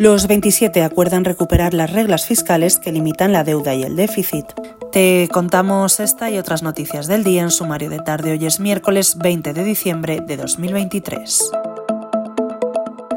Los 0.00 0.28
27 0.28 0.82
acuerdan 0.82 1.26
recuperar 1.26 1.74
las 1.74 1.92
reglas 1.92 2.24
fiscales 2.24 2.78
que 2.78 2.90
limitan 2.90 3.34
la 3.34 3.44
deuda 3.44 3.74
y 3.74 3.82
el 3.82 3.96
déficit. 3.96 4.46
Te 4.92 5.28
contamos 5.30 6.00
esta 6.00 6.30
y 6.30 6.38
otras 6.38 6.62
noticias 6.62 7.06
del 7.06 7.22
día 7.22 7.42
en 7.42 7.50
sumario 7.50 7.90
de 7.90 7.98
tarde. 7.98 8.30
Hoy 8.30 8.46
es 8.46 8.60
miércoles 8.60 9.18
20 9.18 9.52
de 9.52 9.62
diciembre 9.62 10.22
de 10.26 10.38
2023. 10.38 11.50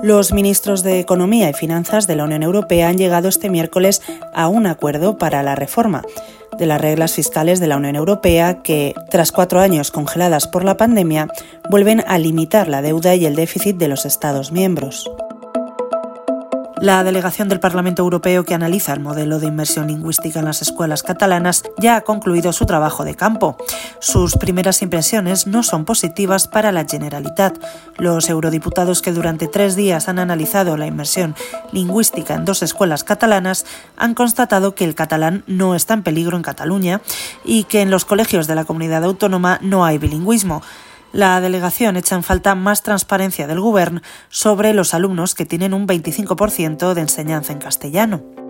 Los 0.02 0.34
ministros 0.34 0.84
de 0.84 1.00
Economía 1.00 1.50
y 1.50 1.54
Finanzas 1.54 2.06
de 2.06 2.18
la 2.18 2.26
Unión 2.26 2.44
Europea 2.44 2.90
han 2.90 2.98
llegado 2.98 3.30
este 3.30 3.50
miércoles 3.50 4.02
a 4.34 4.50
un 4.50 4.68
acuerdo 4.68 5.18
para 5.18 5.42
la 5.42 5.56
reforma 5.56 6.02
de 6.58 6.66
las 6.66 6.82
reglas 6.82 7.14
fiscales 7.14 7.62
de 7.62 7.68
la 7.68 7.78
Unión 7.78 7.96
Europea 7.96 8.62
que, 8.62 8.94
tras 9.10 9.32
cuatro 9.32 9.62
años 9.62 9.90
congeladas 9.90 10.50
por 10.50 10.66
la 10.66 10.76
pandemia, 10.76 11.30
vuelven 11.70 12.04
a 12.06 12.18
limitar 12.18 12.68
la 12.68 12.82
deuda 12.82 13.16
y 13.16 13.26
el 13.26 13.36
déficit 13.36 13.78
de 13.78 13.88
los 13.88 14.06
Estados 14.06 14.52
miembros. 14.52 15.10
La 16.84 17.02
delegación 17.06 17.48
del 17.48 17.62
Parlamento 17.62 18.02
Europeo 18.02 18.44
que 18.44 18.54
analiza 18.54 18.92
el 18.92 19.00
modelo 19.00 19.40
de 19.40 19.48
inmersión 19.48 19.88
lingüística 19.88 20.40
en 20.40 20.44
las 20.44 20.62
escuelas 20.62 21.02
catalanas 21.02 21.64
ya 21.78 21.96
ha 21.96 22.02
concluido 22.02 22.52
su 22.52 22.66
trabajo 22.66 23.06
de 23.06 23.16
campo. 23.16 23.56
Sus 24.02 24.36
primeras 24.36 24.82
impresiones 24.82 25.48
no 25.48 25.64
son 25.64 25.86
positivas 25.86 26.50
para 26.50 26.74
la 26.74 26.84
Generalitat. 26.84 27.58
Los 27.98 28.28
eurodiputados 28.28 29.02
que 29.02 29.14
durante 29.14 29.48
tres 29.48 29.78
días 29.78 30.10
han 30.10 30.20
analizado 30.20 30.76
la 30.76 30.86
inmersión 30.86 31.36
lingüística 31.72 32.34
en 32.34 32.44
dos 32.44 32.62
escuelas 32.62 33.06
catalanas 33.06 33.66
han 33.96 34.14
constatado 34.14 34.76
que 34.76 34.84
el 34.84 34.94
catalán 34.94 35.46
no 35.48 35.76
está 35.76 35.94
en 35.94 36.04
peligro 36.04 36.36
en 36.36 36.44
Cataluña 36.44 37.00
y 37.46 37.64
que 37.64 37.80
en 37.80 37.92
los 37.92 38.04
colegios 38.04 38.46
de 38.46 38.56
la 38.56 38.66
comunidad 38.66 39.06
autónoma 39.06 39.58
no 39.62 39.86
hay 39.86 40.00
bilingüismo. 40.00 40.62
La 41.14 41.40
delegación 41.42 41.96
echa 41.96 42.16
en 42.16 42.24
falta 42.24 42.56
más 42.56 42.82
transparencia 42.82 43.46
del 43.46 43.60
Gobierno 43.60 44.02
sobre 44.30 44.74
los 44.74 44.96
alumnos 44.96 45.36
que 45.36 45.46
tienen 45.46 45.76
un 45.76 45.88
25% 45.88 46.96
de 46.96 47.02
enseñanza 47.02 47.54
en 47.54 47.60
castellano. 47.60 48.43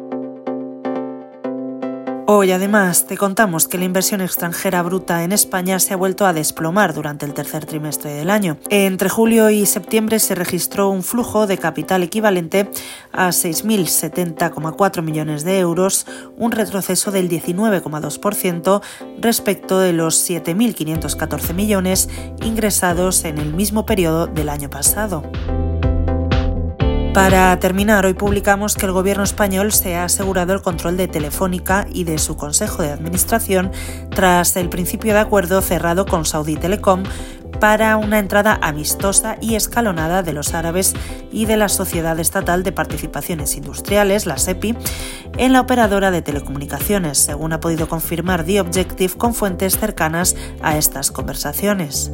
Hoy 2.26 2.52
además 2.52 3.06
te 3.06 3.18
contamos 3.18 3.68
que 3.68 3.78
la 3.78 3.84
inversión 3.84 4.22
extranjera 4.22 4.82
bruta 4.82 5.26
en 5.26 5.34
España 5.34 5.78
se 5.80 5.94
ha 5.94 5.98
vuelto 5.98 6.26
a 6.26 6.32
desplomar 6.32 6.94
durante 6.94 7.26
el 7.26 7.34
tercer 7.34 7.66
trimestre 7.66 8.14
del 8.14 8.30
año. 8.30 8.58
Entre 8.70 9.10
julio 9.10 9.50
y 9.50 9.66
septiembre 9.66 10.20
se 10.20 10.34
registró 10.34 10.90
un 10.90 11.04
flujo 11.04 11.48
de 11.48 11.58
capital 11.58 12.02
equivalente 12.02 12.70
a 13.12 13.28
6.070,4 13.30 15.02
millones 15.02 15.44
de 15.44 15.60
euros, 15.60 16.08
un 16.38 16.52
retroceso 16.52 17.12
del 17.12 17.30
19,2% 17.30 18.82
respecto 19.20 19.80
de 19.80 19.92
los 19.92 20.30
7.514 20.30 21.54
millones 21.54 22.10
ingresados 22.42 23.26
en 23.26 23.38
el 23.38 23.54
mismo 23.54 23.86
periodo 23.86 24.28
del 24.28 24.48
año 24.48 24.70
pasado. 24.70 25.24
Para 27.14 27.60
terminar, 27.60 28.08
hoy 28.08 28.16
publicamos 28.16 28.74
que 28.74 28.88
el 28.88 28.92
gobierno 28.92 29.24
español 29.24 29.72
se 29.72 29.96
ha 29.96 30.06
asegurado 30.06 30.54
el 30.54 30.64
control 30.64 30.98
de 30.98 31.08
Telefónica 31.08 31.86
y 31.94 32.06
de 32.06 32.18
su 32.18 32.36
consejo 32.36 32.82
de 32.82 32.90
administración 32.90 33.72
tras 34.10 34.56
el 34.56 34.68
principio 34.68 35.14
de 35.14 35.20
acuerdo 35.20 35.62
cerrado 35.62 36.08
con 36.08 36.26
Saudi 36.26 36.56
Telecom 36.56 37.04
para 37.60 37.98
una 37.98 38.18
entrada 38.18 38.58
amistosa 38.64 39.38
y 39.40 39.54
escalonada 39.54 40.24
de 40.24 40.34
los 40.34 40.56
árabes 40.56 40.96
y 41.32 41.46
de 41.46 41.56
la 41.56 41.70
Sociedad 41.70 42.20
Estatal 42.20 42.64
de 42.64 42.72
Participaciones 42.72 43.56
Industriales, 43.58 44.26
la 44.26 44.40
SEPI, 44.40 44.76
en 45.38 45.54
la 45.54 45.62
operadora 45.62 46.10
de 46.10 46.24
telecomunicaciones, 46.24 47.20
según 47.20 47.54
ha 47.54 47.60
podido 47.60 47.88
confirmar 47.88 48.44
The 48.44 48.60
Objective 48.60 49.14
con 49.18 49.36
fuentes 49.36 49.78
cercanas 49.78 50.36
a 50.64 50.78
estas 50.78 51.12
conversaciones. 51.12 52.12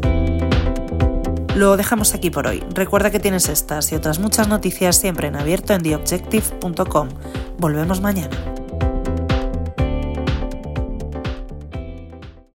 Lo 1.60 1.76
dejamos 1.76 2.14
aquí 2.14 2.30
por 2.30 2.48
hoy. 2.48 2.64
Recuerda 2.74 3.12
que 3.12 3.20
tienes 3.20 3.50
estas 3.50 3.92
y 3.92 3.96
otras 3.96 4.18
muchas 4.20 4.48
noticias 4.48 4.96
siempre 4.96 5.28
en 5.28 5.36
abierto 5.36 5.74
en 5.74 5.84
theobjective.com. 5.84 7.10
Volvemos 7.58 8.00
mañana. 8.00 8.59